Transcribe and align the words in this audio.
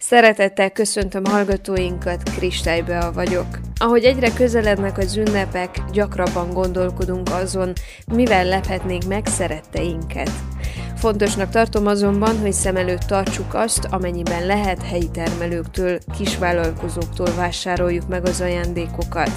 Szeretettel 0.00 0.70
köszöntöm 0.70 1.24
hallgatóinkat, 1.24 2.22
Kristálybe 2.22 3.10
vagyok. 3.10 3.46
Ahogy 3.78 4.04
egyre 4.04 4.32
közelednek 4.32 4.98
az 4.98 5.16
ünnepek, 5.16 5.84
gyakrabban 5.92 6.52
gondolkodunk 6.52 7.28
azon, 7.30 7.72
mivel 8.12 8.44
lephetnénk 8.44 9.04
meg 9.04 9.26
szeretteinket. 9.26 10.30
Fontosnak 10.98 11.50
tartom 11.50 11.86
azonban, 11.86 12.38
hogy 12.38 12.52
szem 12.52 12.76
előtt 12.76 13.00
tartsuk 13.02 13.54
azt, 13.54 13.84
amennyiben 13.90 14.46
lehet 14.46 14.82
helyi 14.82 15.10
termelőktől, 15.10 15.98
kisvállalkozóktól 16.16 17.34
vásároljuk 17.36 18.08
meg 18.08 18.26
az 18.26 18.40
ajándékokat. 18.40 19.30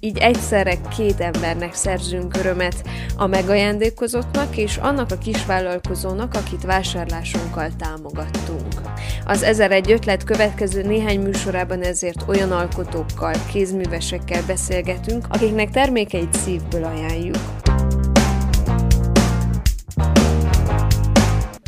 Így 0.00 0.18
egyszerre 0.18 0.76
két 0.96 1.20
embernek 1.20 1.74
szerzünk 1.74 2.36
örömet, 2.36 2.82
a 3.16 3.26
megajándékozottnak 3.26 4.56
és 4.56 4.76
annak 4.76 5.10
a 5.10 5.18
kisvállalkozónak, 5.18 6.34
akit 6.34 6.64
vásárlásunkkal 6.64 7.70
támogattunk. 7.78 8.80
Az 9.24 9.42
1001 9.42 9.90
ötlet 9.90 10.24
következő 10.24 10.82
néhány 10.82 11.20
műsorában 11.20 11.82
ezért 11.82 12.24
olyan 12.28 12.52
alkotókkal, 12.52 13.34
kézművesekkel 13.52 14.42
beszélgetünk, 14.46 15.26
akiknek 15.28 15.70
termékeit 15.70 16.34
szívből 16.34 16.84
ajánljuk. 16.84 17.65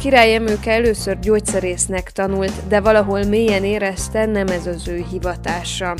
Király 0.09 0.35
Emőke 0.35 0.71
először 0.71 1.19
gyógyszerésznek 1.19 2.11
tanult, 2.11 2.53
de 2.69 2.81
valahol 2.81 3.23
mélyen 3.23 3.65
érezte, 3.65 4.27
nem 4.27 4.47
ez 4.47 4.67
az 4.67 4.89
ő 4.89 5.05
hivatása. 5.11 5.95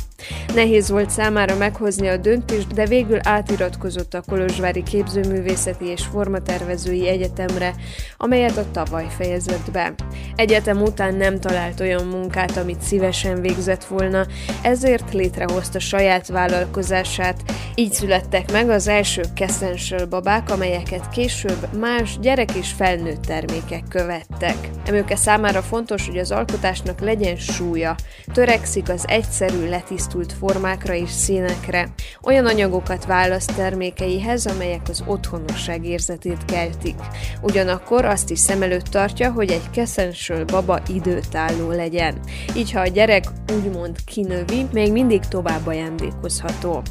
Nehéz 0.53 0.89
volt 0.89 1.09
számára 1.09 1.55
meghozni 1.55 2.07
a 2.07 2.17
döntést, 2.17 2.73
de 2.73 2.85
végül 2.85 3.19
átiratkozott 3.23 4.13
a 4.13 4.23
Kolozsvári 4.27 4.83
Képzőművészeti 4.83 5.85
és 5.85 6.05
Formatervezői 6.11 7.07
Egyetemre, 7.07 7.75
amelyet 8.17 8.57
a 8.57 8.71
tavaly 8.71 9.07
fejezett 9.17 9.71
be. 9.71 9.93
Egyetem 10.35 10.81
után 10.81 11.15
nem 11.15 11.39
talált 11.39 11.79
olyan 11.79 12.05
munkát, 12.05 12.57
amit 12.57 12.81
szívesen 12.81 13.41
végzett 13.41 13.83
volna, 13.83 14.25
ezért 14.61 15.13
létrehozta 15.13 15.79
saját 15.79 16.27
vállalkozását, 16.27 17.41
így 17.75 17.91
születtek 17.91 18.51
meg 18.51 18.69
az 18.69 18.87
első 18.87 19.21
Kessensől 19.35 20.05
babák, 20.05 20.51
amelyeket 20.51 21.09
később 21.09 21.77
más 21.79 22.19
gyerek 22.19 22.55
és 22.55 22.71
felnőtt 22.71 23.21
termékek 23.21 23.83
követtek. 23.99 24.69
Emőke 24.85 25.15
számára 25.15 25.61
fontos, 25.61 26.07
hogy 26.07 26.17
az 26.17 26.31
alkotásnak 26.31 26.99
legyen 26.99 27.35
súlya, 27.35 27.95
törekszik 28.33 28.89
az 28.89 29.05
egyszerű, 29.07 29.69
letisztult 29.69 30.33
formákra 30.33 30.93
és 30.93 31.09
színekre. 31.09 31.89
Olyan 32.23 32.45
anyagokat 32.45 33.05
választ 33.05 33.55
termékeihez, 33.55 34.45
amelyek 34.45 34.81
az 34.89 35.03
otthonosság 35.05 35.85
érzetét 35.85 36.45
keltik. 36.45 36.95
Ugyanakkor 37.41 38.05
azt 38.05 38.29
is 38.29 38.39
szem 38.39 38.61
előtt 38.61 38.85
tartja, 38.85 39.31
hogy 39.31 39.51
egy 39.51 39.69
keszensől 39.71 40.45
baba 40.45 40.81
időtálló 40.87 41.71
legyen. 41.71 42.19
Így 42.55 42.71
ha 42.71 42.79
a 42.79 42.87
gyerek 42.87 43.23
úgymond 43.53 43.95
kinövi, 44.05 44.65
még 44.71 44.91
mindig 44.91 45.19
tovább 45.19 45.67
ajándékozható. 45.67 46.81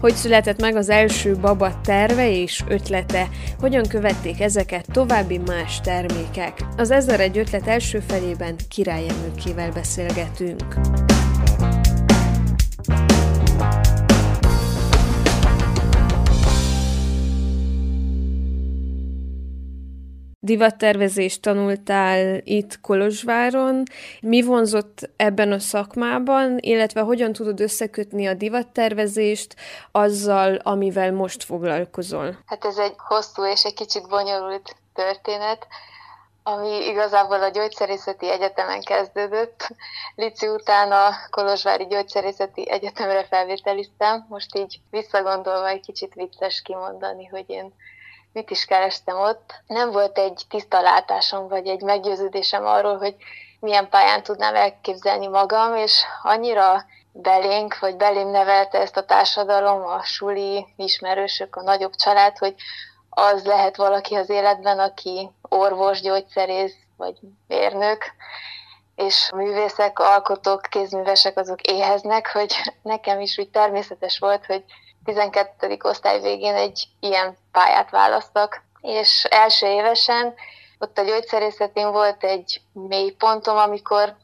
Hogy 0.00 0.14
született 0.14 0.60
meg 0.60 0.76
az 0.76 0.88
első 0.88 1.36
baba 1.36 1.80
terve 1.80 2.30
és 2.30 2.62
ötlete, 2.68 3.28
hogyan 3.60 3.86
követték 3.88 4.40
ezeket 4.40 4.86
további 4.92 5.38
más 5.38 5.80
termékek. 5.80 6.49
Az 6.76 6.90
1001 6.90 7.38
ötlet 7.38 7.66
első 7.66 8.00
felében 8.00 8.56
Király 8.68 9.08
Emőkével 9.08 9.72
beszélgetünk. 9.72 10.78
divattervezést 20.50 21.42
tanultál 21.42 22.40
itt 22.44 22.80
Kolozsváron. 22.80 23.82
Mi 24.20 24.42
vonzott 24.42 25.10
ebben 25.16 25.52
a 25.52 25.58
szakmában, 25.58 26.58
illetve 26.60 27.00
hogyan 27.00 27.32
tudod 27.32 27.60
összekötni 27.60 28.26
a 28.26 28.34
divattervezést 28.34 29.56
azzal, 29.92 30.54
amivel 30.54 31.12
most 31.12 31.44
foglalkozol? 31.44 32.38
Hát 32.46 32.64
ez 32.64 32.76
egy 32.76 32.94
hosszú 32.96 33.44
és 33.44 33.62
egy 33.64 33.74
kicsit 33.74 34.08
bonyolult 34.08 34.76
történet, 34.94 35.66
ami 36.50 36.86
igazából 36.86 37.42
a 37.42 37.48
Gyógyszerészeti 37.48 38.30
Egyetemen 38.30 38.82
kezdődött. 38.82 39.68
Lici 40.14 40.48
után 40.48 40.92
a 40.92 41.10
Kolozsvári 41.30 41.86
Gyógyszerészeti 41.86 42.70
Egyetemre 42.70 43.24
felvételiztem. 43.24 44.26
Most 44.28 44.56
így 44.56 44.80
visszagondolva 44.90 45.68
egy 45.68 45.80
kicsit 45.80 46.14
vicces 46.14 46.62
kimondani, 46.62 47.26
hogy 47.26 47.44
én 47.46 47.74
mit 48.32 48.50
is 48.50 48.64
kerestem 48.64 49.20
ott. 49.20 49.54
Nem 49.66 49.90
volt 49.90 50.18
egy 50.18 50.42
tiszta 50.48 50.80
látásom, 50.80 51.48
vagy 51.48 51.66
egy 51.66 51.82
meggyőződésem 51.82 52.66
arról, 52.66 52.98
hogy 52.98 53.14
milyen 53.60 53.88
pályán 53.88 54.22
tudnám 54.22 54.54
elképzelni 54.54 55.26
magam, 55.26 55.76
és 55.76 56.02
annyira 56.22 56.84
belénk, 57.12 57.78
vagy 57.78 57.96
belém 57.96 58.28
nevelte 58.28 58.78
ezt 58.78 58.96
a 58.96 59.04
társadalom, 59.04 59.82
a 59.82 60.02
suli 60.02 60.66
ismerősök, 60.76 61.56
a 61.56 61.62
nagyobb 61.62 61.94
család, 61.94 62.38
hogy 62.38 62.54
az 63.10 63.44
lehet 63.44 63.76
valaki 63.76 64.14
az 64.14 64.30
életben, 64.30 64.78
aki 64.78 65.30
orvos, 65.48 66.00
gyógyszerész, 66.00 66.74
vagy 66.96 67.14
mérnök, 67.46 68.04
és 68.94 69.30
művészek, 69.34 69.98
alkotók, 69.98 70.62
kézművesek 70.70 71.38
azok 71.38 71.60
éheznek, 71.60 72.32
hogy 72.32 72.54
nekem 72.82 73.20
is 73.20 73.38
úgy 73.38 73.50
természetes 73.50 74.18
volt, 74.18 74.46
hogy 74.46 74.64
12. 75.04 75.78
osztály 75.82 76.20
végén 76.20 76.54
egy 76.54 76.88
ilyen 77.00 77.36
pályát 77.52 77.90
választak, 77.90 78.62
és 78.80 79.24
első 79.24 79.66
évesen 79.66 80.34
ott 80.78 80.98
a 80.98 81.02
gyógyszerészetén 81.02 81.92
volt 81.92 82.24
egy 82.24 82.60
mély 82.72 83.10
pontom, 83.10 83.56
amikor 83.56 84.16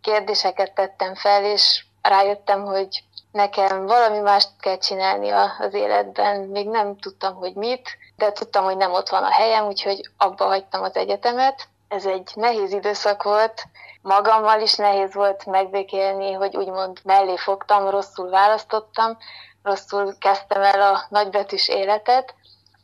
kérdéseket 0.00 0.74
tettem 0.74 1.14
fel, 1.14 1.44
és 1.44 1.84
rájöttem, 2.02 2.64
hogy 2.64 3.02
nekem 3.32 3.86
valami 3.86 4.18
mást 4.18 4.48
kell 4.60 4.78
csinálni 4.78 5.30
az 5.58 5.74
életben. 5.74 6.40
Még 6.40 6.68
nem 6.68 6.96
tudtam, 6.98 7.34
hogy 7.34 7.54
mit, 7.54 7.88
de 8.16 8.32
tudtam, 8.32 8.64
hogy 8.64 8.76
nem 8.76 8.92
ott 8.92 9.08
van 9.08 9.22
a 9.22 9.30
helyem, 9.30 9.66
úgyhogy 9.66 10.10
abba 10.16 10.44
hagytam 10.44 10.82
az 10.82 10.96
egyetemet. 10.96 11.68
Ez 11.88 12.06
egy 12.06 12.30
nehéz 12.34 12.72
időszak 12.72 13.22
volt, 13.22 13.62
magammal 14.02 14.60
is 14.60 14.74
nehéz 14.74 15.14
volt 15.14 15.46
megbékélni, 15.46 16.32
hogy 16.32 16.56
úgymond 16.56 16.98
mellé 17.02 17.36
fogtam, 17.36 17.88
rosszul 17.88 18.30
választottam, 18.30 19.16
rosszul 19.62 20.18
kezdtem 20.18 20.62
el 20.62 20.80
a 20.80 21.06
nagybetűs 21.08 21.68
életet. 21.68 22.34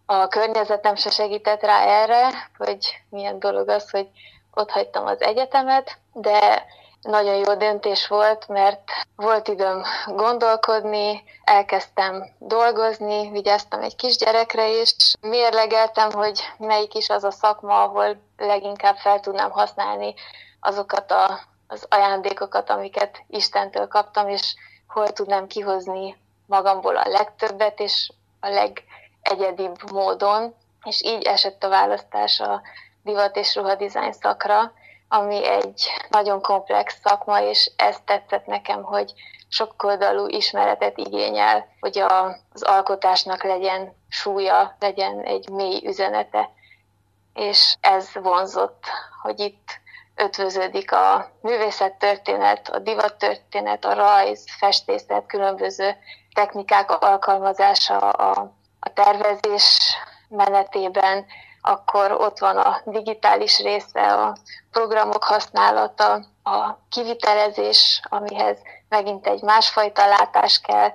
A 0.06 0.28
környezetem 0.28 0.94
se 0.94 1.10
segített 1.10 1.62
rá 1.62 1.82
erre, 1.82 2.50
hogy 2.58 3.02
milyen 3.08 3.38
dolog 3.38 3.68
az, 3.68 3.90
hogy 3.90 4.08
ott 4.54 4.70
hagytam 4.70 5.06
az 5.06 5.20
egyetemet, 5.22 5.98
de 6.12 6.59
nagyon 7.02 7.34
jó 7.34 7.54
döntés 7.54 8.08
volt, 8.08 8.48
mert 8.48 8.82
volt 9.16 9.48
időm 9.48 9.82
gondolkodni, 10.06 11.22
elkezdtem 11.44 12.24
dolgozni, 12.38 13.30
vigyáztam 13.30 13.82
egy 13.82 13.96
kisgyerekre 13.96 14.68
is, 14.68 14.94
mérlegeltem, 15.20 16.10
hogy 16.10 16.40
melyik 16.58 16.94
is 16.94 17.08
az 17.08 17.24
a 17.24 17.30
szakma, 17.30 17.82
ahol 17.82 18.20
leginkább 18.36 18.96
fel 18.96 19.20
tudnám 19.20 19.50
használni 19.50 20.14
azokat 20.60 21.10
a, 21.10 21.40
az 21.66 21.86
ajándékokat, 21.88 22.70
amiket 22.70 23.22
Istentől 23.28 23.88
kaptam, 23.88 24.28
és 24.28 24.54
hol 24.86 25.08
tudnám 25.08 25.46
kihozni 25.46 26.16
magamból 26.46 26.96
a 26.96 27.08
legtöbbet, 27.08 27.80
és 27.80 28.12
a 28.40 28.48
legegyedibb 28.48 29.90
módon, 29.92 30.54
és 30.84 31.02
így 31.02 31.24
esett 31.24 31.64
a 31.64 31.68
választás 31.68 32.40
a 32.40 32.60
divat 33.02 33.36
és 33.36 33.54
ruhadizájn 33.54 34.12
szakra, 34.12 34.72
ami 35.12 35.46
egy 35.46 35.90
nagyon 36.08 36.42
komplex 36.42 36.98
szakma, 37.04 37.40
és 37.40 37.70
ez 37.76 37.96
tetszett 38.04 38.46
nekem, 38.46 38.82
hogy 38.82 39.12
sokoldalú 39.48 40.26
ismeretet 40.26 40.98
igényel, 40.98 41.66
hogy 41.80 41.98
a, 41.98 42.24
az 42.52 42.62
alkotásnak 42.62 43.42
legyen 43.42 43.92
súlya, 44.08 44.76
legyen 44.78 45.20
egy 45.20 45.48
mély 45.48 45.82
üzenete. 45.84 46.50
És 47.34 47.76
ez 47.80 48.08
vonzott, 48.14 48.84
hogy 49.22 49.40
itt 49.40 49.80
ötvöződik 50.14 50.92
a 50.92 51.30
művészettörténet, 51.40 52.68
a 52.68 52.78
divattörténet, 52.78 53.84
a 53.84 53.94
rajz, 53.94 54.44
festészet, 54.58 55.26
különböző 55.26 55.96
technikák 56.34 56.90
alkalmazása 56.90 57.98
a, 57.98 58.52
a 58.80 58.92
tervezés 58.92 59.96
menetében, 60.28 61.26
akkor 61.62 62.12
ott 62.12 62.38
van 62.38 62.56
a 62.56 62.80
digitális 62.84 63.58
része, 63.58 64.12
a 64.12 64.36
programok 64.70 65.24
használata, 65.24 66.24
a 66.42 66.76
kivitelezés, 66.88 68.00
amihez 68.08 68.58
megint 68.88 69.26
egy 69.26 69.42
másfajta 69.42 70.06
látás 70.06 70.60
kell, 70.60 70.92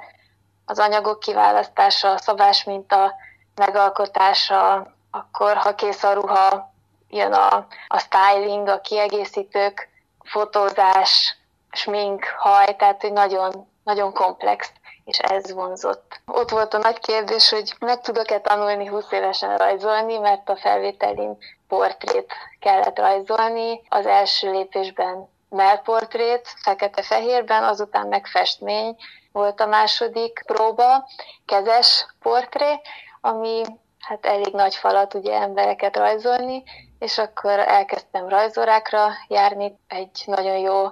az 0.66 0.80
anyagok 0.80 1.20
kiválasztása, 1.20 2.12
a 2.12 2.18
szabásminta 2.18 3.14
megalkotása, 3.56 4.88
akkor 5.12 5.58
ha 5.58 5.76
kész 5.76 6.04
a 6.04 6.14
ruha, 6.14 6.74
jön 7.10 7.34
a, 7.34 7.68
a 7.88 8.00
styling, 8.00 8.68
a 8.68 8.82
kiegészítők, 8.82 9.90
fotózás, 10.24 11.38
smink, 11.72 12.26
haj, 12.38 12.76
tehát 12.76 13.02
hogy 13.02 13.14
nagyon, 13.14 13.68
nagyon 13.84 14.14
komplex 14.14 14.72
és 15.06 15.18
ez 15.18 15.52
vonzott. 15.54 16.22
Ott 16.26 16.50
volt 16.50 16.74
a 16.74 16.78
nagy 16.78 17.00
kérdés, 17.00 17.50
hogy 17.50 17.76
meg 17.80 18.02
tudok-e 18.02 18.40
tanulni 18.40 18.86
20 18.86 19.12
évesen 19.12 19.58
rajzolni, 19.58 20.18
mert 20.18 20.50
a 20.50 20.56
felvételin 20.56 21.38
portrét 21.68 22.34
kellett 22.60 23.00
rajzolni. 23.00 23.82
Az 23.90 24.06
első 24.06 24.52
lépésben 24.52 25.30
melportrét 25.50 26.54
fekete-fehérben, 26.64 27.64
azután 27.64 28.08
meg 28.08 28.26
festmény 28.26 28.96
volt 29.32 29.60
a 29.60 29.66
második 29.66 30.44
próba, 30.46 31.08
kezes 31.46 32.06
portré, 32.20 32.82
ami 33.22 33.64
hát 34.00 34.26
elég 34.26 34.54
nagy 34.54 34.76
falat 34.76 35.14
ugye 35.14 35.34
embereket 35.34 35.98
rajzolni, 35.98 36.64
és 37.00 37.18
akkor 37.18 37.60
elkezdtem 37.60 38.30
rajzorákra 38.30 39.10
járni, 39.28 39.78
egy 39.88 40.24
nagyon 40.26 40.58
jó 40.58 40.92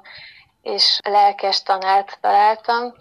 és 0.63 1.00
lelkes 1.04 1.63
tanárt 1.63 2.18
találtam, 2.21 2.94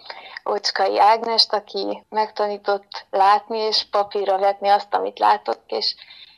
Ocskai 0.43 0.99
Ágnest, 0.99 1.53
aki 1.53 2.03
megtanított 2.09 3.05
látni 3.09 3.57
és 3.57 3.85
papírra 3.91 4.37
vetni 4.37 4.67
azt, 4.67 4.93
amit 4.93 5.19
látok, 5.19 5.59
és 5.67 5.95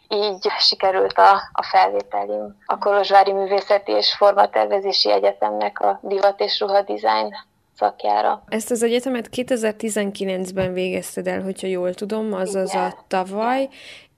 így 0.08 0.48
sikerült 0.60 1.18
a, 1.18 1.32
a 1.52 1.64
felvételim 1.64 2.58
a 2.66 2.78
Kolozsvári 2.78 3.32
Művészeti 3.32 3.92
és 3.92 4.16
Formatervezési 4.16 5.12
Egyetemnek 5.12 5.80
a 5.80 6.00
divat 6.02 6.40
és 6.40 6.60
ruha 6.60 6.82
design 6.82 7.36
szakjára. 7.78 8.44
Ezt 8.48 8.72
az 8.72 8.84
egyetemet 8.84 9.30
2019-ben 9.32 10.74
végezted 10.74 11.28
el, 11.28 11.42
hogyha 11.42 11.68
jól 11.68 11.94
tudom, 11.94 12.34
azaz 12.34 12.70
Igen. 12.74 12.84
a 12.84 13.04
tavaly, 13.08 13.70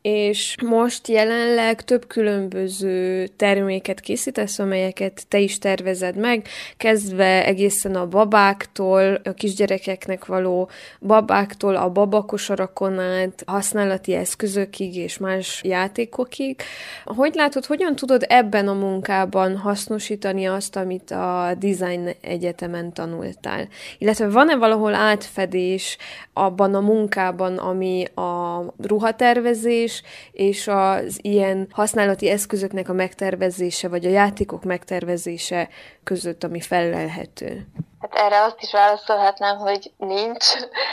és 0.10 0.56
most 0.66 1.08
jelenleg 1.08 1.84
több 1.84 2.08
különböző 2.08 3.28
terméket 3.28 4.00
készítesz, 4.00 4.60
amelyeket 4.60 5.26
te 5.28 5.40
is 5.40 5.58
tervezed 5.58 6.16
meg, 6.16 6.48
kezdve 6.78 7.46
egészen 7.46 7.96
a 7.96 8.08
babáktól, 8.08 9.22
a 9.24 9.32
kisgyerekeknek 9.32 10.26
való 10.26 10.70
babáktól, 11.00 11.76
a 11.76 11.90
babakosarakon 11.90 13.00
át, 13.00 13.44
használati 13.46 14.14
eszközökig 14.14 14.96
és 14.96 15.18
más 15.18 15.62
játékokig. 15.64 16.62
Hogy 17.04 17.36
látod, 17.36 17.66
hogyan 17.66 17.96
tudod 17.96 18.26
ebben 18.28 18.68
a 18.68 18.74
munkában 18.74 19.58
hasznosítani 19.58 20.46
azt, 20.46 20.76
amit 20.76 21.12
a 21.12 21.56
design 21.60 22.10
egyetemen 22.22 22.94
tanultál? 22.94 23.68
Illetve 23.98 24.30
van-e 24.30 24.56
valahol 24.56 24.94
átfedés 24.94 25.98
abban 26.34 26.76
a 26.76 26.80
munkában, 26.80 27.58
ami 27.58 28.06
a 28.16 28.64
ruhatervezés, 28.78 29.97
és 30.32 30.68
az 30.68 31.20
ilyen 31.22 31.68
használati 31.72 32.30
eszközöknek 32.30 32.90
a 32.90 32.94
megtervezése, 32.94 33.88
vagy 33.88 34.06
a 34.06 34.10
játékok 34.10 34.64
megtervezése 34.64 35.70
között, 36.04 36.44
ami 36.44 36.60
felelhető? 36.60 37.68
Hát 38.00 38.16
erre 38.16 38.44
azt 38.44 38.62
is 38.62 38.72
válaszolhatnám, 38.72 39.58
hogy 39.58 39.92
nincs, 39.98 40.46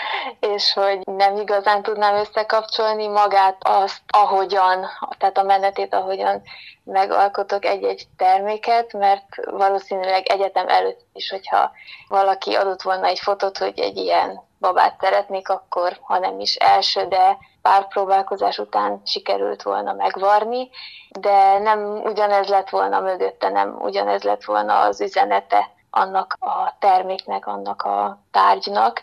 és 0.55 0.73
hogy 0.73 0.99
nem 1.05 1.37
igazán 1.37 1.83
tudnám 1.83 2.15
összekapcsolni 2.15 3.07
magát 3.07 3.57
azt, 3.59 4.03
ahogyan, 4.07 4.87
tehát 5.19 5.39
a 5.39 5.43
menetét, 5.43 5.95
ahogyan 5.95 6.43
megalkotok 6.85 7.65
egy-egy 7.65 8.07
terméket, 8.17 8.93
mert 8.93 9.27
valószínűleg 9.51 10.27
egyetem 10.27 10.69
előtt 10.69 11.01
is, 11.13 11.31
hogyha 11.31 11.71
valaki 12.09 12.55
adott 12.55 12.83
volna 12.83 13.07
egy 13.07 13.19
fotót, 13.19 13.59
hogy 13.59 13.79
egy 13.79 13.97
ilyen 13.97 14.43
babát 14.65 15.01
szeretnék, 15.01 15.49
akkor 15.49 15.99
ha 16.01 16.19
nem 16.19 16.41
is 16.41 16.55
első, 16.55 17.05
de 17.05 17.39
pár 17.63 17.89
próbálkozás 17.89 18.59
után 18.59 19.01
sikerült 19.05 19.63
volna 19.63 19.93
megvarni, 19.93 20.71
de 21.09 21.59
nem 21.59 22.01
ugyanez 22.05 22.49
lett 22.49 22.69
volna 22.69 23.01
mögötte, 23.01 23.49
nem 23.49 23.77
ugyanez 23.81 24.23
lett 24.23 24.45
volna 24.45 24.81
az 24.81 25.01
üzenete 25.01 25.71
annak 25.91 26.37
a 26.41 26.77
terméknek, 26.79 27.47
annak 27.47 27.83
a 27.83 28.19
tárgynak, 28.31 29.03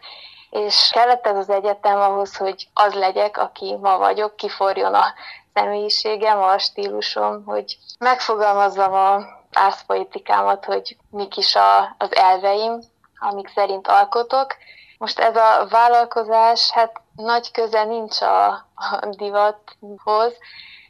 és 0.50 0.90
kellett 0.94 1.28
ez 1.28 1.38
az 1.38 1.50
egyetem 1.50 2.00
ahhoz, 2.00 2.38
hogy 2.38 2.68
az 2.74 2.94
legyek, 2.94 3.38
aki 3.38 3.78
ma 3.82 3.98
vagyok, 3.98 4.36
kiforjon 4.36 4.94
a 4.94 5.14
személyiségem, 5.54 6.42
a 6.42 6.58
stílusom, 6.58 7.44
hogy 7.46 7.78
megfogalmazzam 8.00 8.94
a 8.94 9.20
árszpolitikámat, 9.54 10.66
hogy 10.66 10.98
mik 11.10 11.38
is 11.38 11.56
a, 11.56 11.96
az 11.98 12.16
elveim, 12.16 12.80
amik 13.20 13.52
szerint 13.56 13.88
alkotok. 13.88 14.56
Most 15.02 15.20
ez 15.20 15.36
a 15.36 15.68
vállalkozás, 15.70 16.72
hát 16.72 17.02
nagy 17.16 17.52
köze 17.52 17.84
nincs 17.84 18.22
a, 18.22 18.48
a 18.76 19.06
divathoz, 19.10 20.34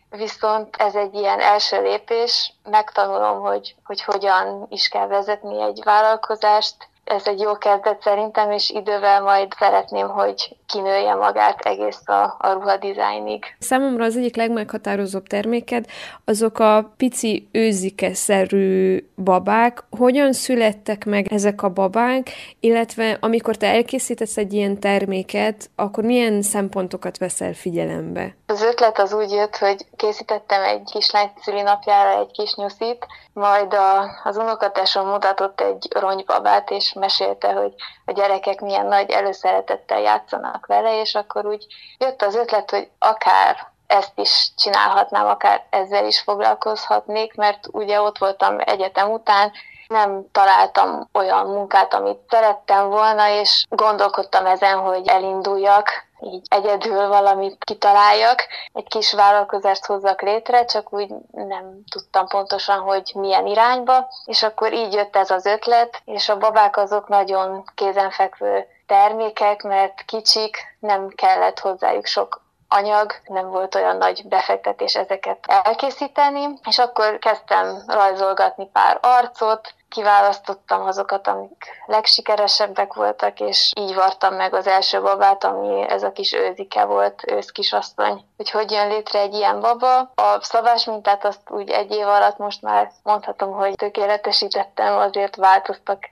viszont 0.09 0.75
ez 0.75 0.95
egy 0.95 1.13
ilyen 1.13 1.39
első 1.39 1.81
lépés, 1.81 2.53
megtanulom, 2.63 3.39
hogy, 3.39 3.75
hogy 3.83 4.03
hogyan 4.03 4.65
is 4.69 4.87
kell 4.87 5.07
vezetni 5.07 5.61
egy 5.61 5.81
vállalkozást, 5.83 6.75
ez 7.03 7.27
egy 7.27 7.39
jó 7.39 7.57
kezdet 7.57 8.01
szerintem, 8.01 8.51
és 8.51 8.69
idővel 8.69 9.21
majd 9.21 9.53
szeretném, 9.57 10.09
hogy 10.09 10.57
kinője 10.71 11.13
magát 11.13 11.59
egész 11.59 12.07
a, 12.07 12.35
a 12.39 12.53
ruhadizájnig. 12.53 13.45
Számomra 13.59 14.05
az 14.05 14.17
egyik 14.17 14.35
legmeghatározóbb 14.35 15.27
terméked 15.27 15.85
azok 16.25 16.59
a 16.59 16.93
pici 16.97 17.49
őzike-szerű 17.51 18.97
babák. 19.23 19.83
Hogyan 19.97 20.33
születtek 20.33 21.05
meg 21.05 21.33
ezek 21.33 21.63
a 21.63 21.69
babák, 21.69 22.29
illetve 22.59 23.17
amikor 23.19 23.55
te 23.55 23.67
elkészítesz 23.67 24.37
egy 24.37 24.53
ilyen 24.53 24.79
terméket, 24.79 25.69
akkor 25.75 26.03
milyen 26.03 26.41
szempontokat 26.41 27.17
veszel 27.17 27.53
figyelembe? 27.53 28.35
Az 28.45 28.61
ötlet 28.61 28.99
az 28.99 29.13
úgy 29.13 29.31
jött, 29.31 29.57
hogy 29.57 29.85
készítettem 29.95 30.63
egy 30.63 30.83
kislány 30.91 31.31
szülinapjára 31.41 32.19
egy 32.19 32.31
kis 32.31 32.53
nyuszit, 32.55 33.05
majd 33.33 33.73
a, 33.73 34.19
az 34.23 34.37
unokatásom 34.37 35.07
mutatott 35.07 35.61
egy 35.61 35.87
ronybabát, 35.99 36.69
és 36.71 36.93
mesélte, 36.93 37.51
hogy 37.53 37.73
a 38.05 38.11
gyerekek 38.11 38.61
milyen 38.61 38.85
nagy 38.85 39.09
előszeretettel 39.09 39.99
játszanak 40.01 40.60
vele, 40.65 40.99
és 40.99 41.15
akkor 41.15 41.45
úgy 41.45 41.65
jött 41.97 42.21
az 42.21 42.35
ötlet, 42.35 42.69
hogy 42.69 42.89
akár 42.99 43.69
ezt 43.87 44.19
is 44.19 44.51
csinálhatnám, 44.57 45.27
akár 45.27 45.65
ezzel 45.69 46.05
is 46.05 46.19
foglalkozhatnék, 46.19 47.35
mert 47.35 47.67
ugye 47.71 48.01
ott 48.01 48.17
voltam 48.17 48.55
egyetem 48.59 49.11
után, 49.11 49.51
nem 49.87 50.25
találtam 50.31 51.09
olyan 51.13 51.47
munkát, 51.47 51.93
amit 51.93 52.19
szerettem 52.29 52.89
volna, 52.89 53.29
és 53.29 53.65
gondolkodtam 53.69 54.45
ezen, 54.45 54.77
hogy 54.79 55.07
elinduljak, 55.07 55.89
így 56.23 56.45
egyedül 56.49 57.07
valamit 57.07 57.63
kitaláljak, 57.63 58.47
egy 58.73 58.87
kis 58.87 59.13
vállalkozást 59.13 59.85
hozzak 59.85 60.21
létre, 60.21 60.65
csak 60.65 60.93
úgy 60.93 61.09
nem 61.31 61.83
tudtam 61.91 62.27
pontosan, 62.27 62.79
hogy 62.79 63.11
milyen 63.15 63.47
irányba, 63.47 64.07
és 64.25 64.43
akkor 64.43 64.73
így 64.73 64.93
jött 64.93 65.15
ez 65.15 65.31
az 65.31 65.45
ötlet, 65.45 66.01
és 66.05 66.29
a 66.29 66.37
babák 66.37 66.77
azok 66.77 67.07
nagyon 67.07 67.63
kézenfekvő 67.75 68.67
termékek, 68.91 69.61
mert 69.61 70.01
kicsik, 70.05 70.57
nem 70.79 71.07
kellett 71.07 71.59
hozzájuk 71.59 72.05
sok 72.05 72.41
anyag, 72.67 73.11
nem 73.25 73.49
volt 73.49 73.75
olyan 73.75 73.97
nagy 73.97 74.27
befektetés 74.27 74.95
ezeket 74.95 75.45
elkészíteni, 75.63 76.47
és 76.67 76.77
akkor 76.77 77.19
kezdtem 77.19 77.83
rajzolgatni 77.87 78.69
pár 78.73 78.99
arcot, 79.01 79.73
kiválasztottam 79.89 80.85
azokat, 80.85 81.27
amik 81.27 81.65
legsikeresebbek 81.85 82.93
voltak, 82.93 83.39
és 83.39 83.71
így 83.75 83.93
vartam 83.93 84.35
meg 84.35 84.53
az 84.53 84.67
első 84.67 85.01
babát, 85.01 85.43
ami 85.43 85.89
ez 85.89 86.03
a 86.03 86.11
kis 86.11 86.33
őzike 86.33 86.83
volt, 86.83 87.31
őszkisasszony. 87.31 88.25
Hogy 88.37 88.49
hogy 88.49 88.71
jön 88.71 88.87
létre 88.87 89.19
egy 89.19 89.33
ilyen 89.33 89.59
baba. 89.59 89.99
A 89.99 90.37
szavás 90.41 90.85
mintát 90.85 91.25
azt 91.25 91.49
úgy 91.49 91.69
egy 91.69 91.91
év 91.91 92.07
alatt 92.07 92.37
most 92.37 92.61
már 92.61 92.91
mondhatom, 93.03 93.51
hogy 93.51 93.75
tökéletesítettem, 93.75 94.97
azért 94.97 95.35
változtak 95.35 96.03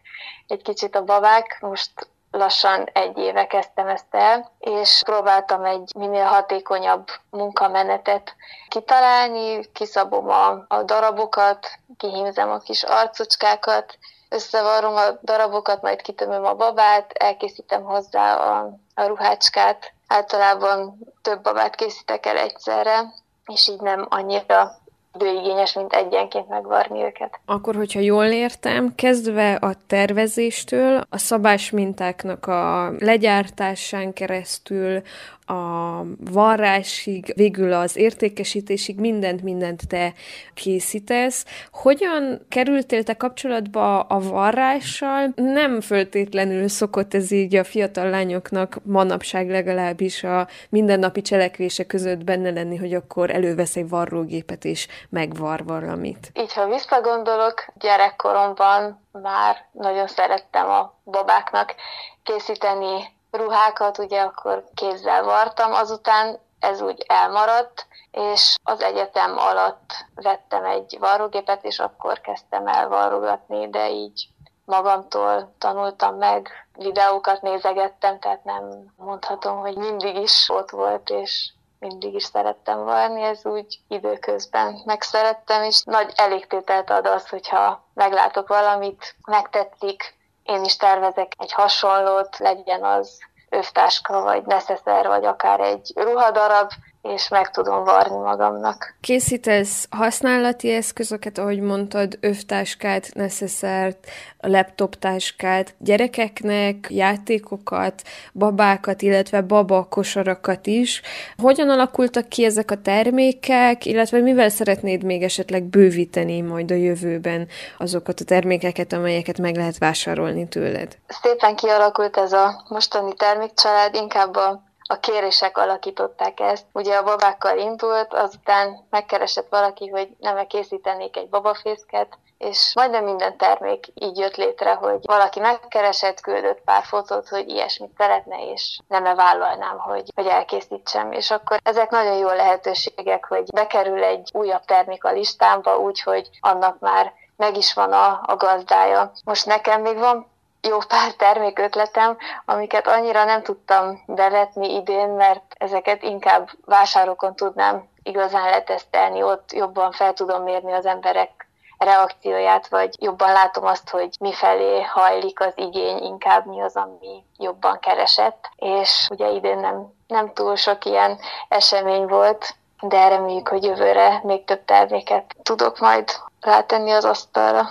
egy 0.47 0.61
kicsit 0.61 0.95
a 0.95 1.03
babák. 1.03 1.57
Most 1.61 1.91
lassan 2.31 2.89
egy 2.93 3.17
éve 3.17 3.47
kezdtem 3.47 3.87
ezt 3.87 4.05
el, 4.11 4.51
és 4.59 5.01
próbáltam 5.05 5.65
egy 5.65 5.91
minél 5.97 6.25
hatékonyabb 6.25 7.07
munkamenetet 7.29 8.35
kitalálni, 8.67 9.71
kiszabom 9.73 10.29
a, 10.29 10.65
a 10.67 10.83
darabokat, 10.83 11.67
kihímzem 11.97 12.49
a 12.49 12.57
kis 12.57 12.83
arcocskákat, 12.83 13.97
összevarrom 14.29 14.95
a 14.95 15.11
darabokat, 15.21 15.81
majd 15.81 16.01
kitömöm 16.01 16.45
a 16.45 16.53
babát, 16.53 17.11
elkészítem 17.11 17.83
hozzá 17.83 18.35
a, 18.35 18.69
a 18.95 19.03
ruhácskát. 19.03 19.93
Általában 20.07 20.97
több 21.21 21.41
babát 21.41 21.75
készítek 21.75 22.25
el 22.25 22.37
egyszerre, 22.37 23.13
és 23.45 23.67
így 23.67 23.81
nem 23.81 24.05
annyira 24.09 24.71
időigényes, 25.13 25.73
mint 25.73 25.93
egyenként 25.93 26.49
megvarni 26.49 27.03
őket. 27.03 27.39
Akkor, 27.45 27.75
hogyha 27.75 27.99
jól 27.99 28.25
értem, 28.25 28.95
kezdve 28.95 29.53
a 29.53 29.73
tervezéstől, 29.87 31.03
a 31.09 31.17
szabás 31.17 31.71
mintáknak 31.71 32.45
a 32.45 32.93
legyártásán 32.99 34.13
keresztül, 34.13 35.01
a 35.49 36.03
varrásig, 36.31 37.33
végül 37.35 37.73
az 37.73 37.95
értékesítésig 37.95 38.99
mindent, 38.99 39.41
mindent 39.41 39.87
te 39.87 40.13
készítesz. 40.53 41.45
Hogyan 41.71 42.45
kerültél 42.49 43.03
te 43.03 43.13
kapcsolatba 43.13 43.99
a 43.99 44.19
varrással? 44.19 45.33
Nem 45.35 45.81
föltétlenül 45.81 46.67
szokott 46.67 47.13
ez 47.13 47.31
így 47.31 47.55
a 47.55 47.63
fiatal 47.63 48.09
lányoknak 48.09 48.77
manapság 48.83 49.49
legalábbis 49.49 50.23
a 50.23 50.47
mindennapi 50.69 51.21
cselekvése 51.21 51.85
között 51.85 52.23
benne 52.23 52.49
lenni, 52.49 52.77
hogy 52.77 52.93
akkor 52.93 53.29
elővesz 53.29 53.75
egy 53.75 53.89
varrógépet 53.89 54.65
és 54.65 54.87
megvar 55.09 55.65
valamit. 55.65 56.31
Így, 56.33 56.53
ha 56.53 56.67
visszagondolok, 56.67 57.65
gyerekkoromban 57.79 59.05
már 59.11 59.55
nagyon 59.71 60.07
szerettem 60.07 60.69
a 60.69 60.99
babáknak 61.05 61.75
készíteni 62.23 63.17
ruhákat, 63.31 63.97
ugye 63.97 64.21
akkor 64.21 64.63
kézzel 64.73 65.23
vartam, 65.23 65.73
azután 65.73 66.39
ez 66.59 66.81
úgy 66.81 67.03
elmaradt, 67.07 67.87
és 68.11 68.55
az 68.63 68.81
egyetem 68.81 69.37
alatt 69.37 70.05
vettem 70.15 70.65
egy 70.65 70.97
varrógépet, 70.99 71.63
és 71.63 71.79
akkor 71.79 72.21
kezdtem 72.21 72.67
el 72.67 72.87
varrogatni, 72.87 73.69
de 73.69 73.89
így 73.89 74.27
magamtól 74.65 75.53
tanultam 75.57 76.15
meg, 76.15 76.67
videókat 76.73 77.41
nézegettem, 77.41 78.19
tehát 78.19 78.43
nem 78.43 78.93
mondhatom, 78.97 79.59
hogy 79.59 79.75
mindig 79.75 80.15
is 80.15 80.49
ott 80.49 80.69
volt, 80.69 81.09
és 81.09 81.51
mindig 81.79 82.13
is 82.13 82.23
szerettem 82.23 82.83
varni, 82.83 83.21
ez 83.21 83.45
úgy 83.45 83.79
időközben 83.87 84.81
megszerettem, 84.85 85.63
és 85.63 85.83
nagy 85.83 86.11
elégtételt 86.15 86.89
ad 86.89 87.05
az, 87.05 87.29
hogyha 87.29 87.83
meglátok 87.93 88.47
valamit, 88.47 89.15
megtetszik, 89.25 90.17
én 90.49 90.63
is 90.63 90.75
tervezek 90.75 91.31
egy 91.37 91.51
hasonlót, 91.51 92.37
legyen 92.37 92.83
az 92.83 93.17
övtáska, 93.49 94.21
vagy 94.21 94.45
neszeszer, 94.45 95.07
vagy 95.07 95.25
akár 95.25 95.59
egy 95.59 95.91
ruhadarab, 95.95 96.71
és 97.01 97.29
meg 97.29 97.51
tudom 97.51 97.83
varni 97.83 98.17
magamnak. 98.17 98.95
Készítesz 99.01 99.87
használati 99.89 100.71
eszközöket, 100.71 101.37
ahogy 101.37 101.59
mondtad, 101.59 102.17
övtáskát, 102.21 103.09
neszeszert, 103.13 104.07
laptoptáskát, 104.37 105.75
gyerekeknek 105.77 106.87
játékokat, 106.89 108.01
babákat, 108.33 109.01
illetve 109.01 109.41
baba 109.41 109.83
kosarakat 109.89 110.67
is. 110.67 111.01
Hogyan 111.37 111.69
alakultak 111.69 112.27
ki 112.27 112.45
ezek 112.45 112.71
a 112.71 112.81
termékek, 112.81 113.85
illetve 113.85 114.19
mivel 114.19 114.49
szeretnéd 114.49 115.03
még 115.03 115.23
esetleg 115.23 115.63
bővíteni 115.63 116.41
majd 116.41 116.71
a 116.71 116.75
jövőben 116.75 117.47
azokat 117.77 118.19
a 118.19 118.25
termékeket, 118.25 118.93
amelyeket 118.93 119.37
meg 119.37 119.55
lehet 119.55 119.77
vásárolni 119.77 120.47
tőled? 120.47 120.97
Szépen 121.07 121.55
kialakult 121.55 122.17
ez 122.17 122.33
a 122.33 122.63
mostani 122.69 123.13
termékcsalád, 123.13 123.95
inkább 123.95 124.35
a 124.35 124.67
a 124.91 124.99
kérések 124.99 125.57
alakították 125.57 126.39
ezt. 126.39 126.65
Ugye 126.73 126.95
a 126.95 127.03
babákkal 127.03 127.57
indult, 127.57 128.13
azután 128.13 128.87
megkeresett 128.89 129.47
valaki, 129.49 129.87
hogy 129.87 130.09
nem-e 130.19 130.45
készítenék 130.45 131.17
egy 131.17 131.29
babafészket, 131.29 132.17
és 132.37 132.71
majdnem 132.75 133.03
minden 133.03 133.37
termék 133.37 133.85
így 133.93 134.17
jött 134.17 134.35
létre, 134.35 134.73
hogy 134.73 134.99
valaki 135.01 135.39
megkeresett, 135.39 136.21
küldött 136.21 136.61
pár 136.61 136.83
fotót, 136.83 137.27
hogy 137.27 137.49
ilyesmit 137.49 137.91
szeretne, 137.97 138.51
és 138.51 138.79
nem-e 138.87 139.15
vállalnám, 139.15 139.77
hogy, 139.77 140.11
hogy 140.15 140.25
elkészítsem. 140.25 141.11
És 141.11 141.31
akkor 141.31 141.59
ezek 141.63 141.89
nagyon 141.89 142.17
jó 142.17 142.27
lehetőségek, 142.27 143.25
hogy 143.25 143.43
bekerül 143.53 144.03
egy 144.03 144.29
újabb 144.33 144.65
termék 144.65 145.03
a 145.03 145.11
listámba, 145.11 145.77
úgyhogy 145.77 146.29
annak 146.39 146.79
már 146.79 147.13
meg 147.35 147.57
is 147.57 147.73
van 147.73 147.91
a, 147.93 148.21
a 148.25 148.35
gazdája. 148.35 149.11
Most 149.23 149.45
nekem 149.45 149.81
még 149.81 149.97
van 149.97 150.27
jó 150.61 150.77
pár 150.77 151.13
termékötletem, 151.13 152.17
amiket 152.45 152.87
annyira 152.87 153.23
nem 153.23 153.43
tudtam 153.43 154.03
bevetni 154.05 154.75
idén, 154.75 155.09
mert 155.09 155.55
ezeket 155.57 156.03
inkább 156.03 156.49
vásárokon 156.65 157.35
tudnám 157.35 157.89
igazán 158.03 158.49
letesztelni, 158.49 159.23
ott 159.23 159.51
jobban 159.53 159.91
fel 159.91 160.13
tudom 160.13 160.43
mérni 160.43 160.71
az 160.73 160.85
emberek 160.85 161.47
reakcióját, 161.77 162.67
vagy 162.67 162.95
jobban 162.99 163.31
látom 163.31 163.65
azt, 163.65 163.89
hogy 163.89 164.09
mifelé 164.19 164.81
hajlik 164.81 165.39
az 165.39 165.53
igény, 165.55 165.97
inkább 165.97 166.45
mi 166.45 166.61
az, 166.61 166.75
ami 166.75 167.23
jobban 167.37 167.79
keresett. 167.79 168.49
És 168.55 169.07
ugye 169.11 169.29
idén 169.29 169.57
nem, 169.57 169.93
nem 170.07 170.33
túl 170.33 170.55
sok 170.55 170.85
ilyen 170.85 171.19
esemény 171.49 172.05
volt, 172.05 172.55
de 172.81 173.07
reméljük, 173.07 173.47
hogy 173.47 173.63
jövőre 173.63 174.19
még 174.23 174.45
több 174.45 174.65
terméket 174.65 175.35
tudok 175.43 175.79
majd 175.79 176.09
rátenni 176.41 176.91
az 176.91 177.05
asztalra. 177.05 177.69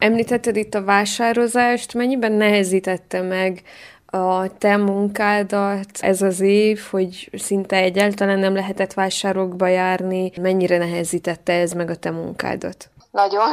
Említetted 0.00 0.56
itt 0.56 0.74
a 0.74 0.84
vásározást, 0.84 1.94
mennyiben 1.94 2.32
nehezítette 2.32 3.20
meg 3.20 3.62
a 4.06 4.58
te 4.58 4.76
munkádat 4.76 5.88
ez 5.98 6.22
az 6.22 6.40
év, 6.40 6.80
hogy 6.90 7.30
szinte 7.32 7.76
egyáltalán 7.76 8.38
nem 8.38 8.54
lehetett 8.54 8.92
vásárokba 8.92 9.66
járni, 9.66 10.32
mennyire 10.40 10.78
nehezítette 10.78 11.52
ez 11.52 11.72
meg 11.72 11.90
a 11.90 11.96
te 11.96 12.10
munkádat? 12.10 12.88
Nagyon. 13.10 13.48